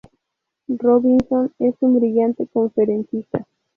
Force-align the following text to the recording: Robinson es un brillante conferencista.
Robinson 0.79 1.53
es 1.59 1.75
un 1.81 1.99
brillante 1.99 2.47
conferencista. 2.47 3.45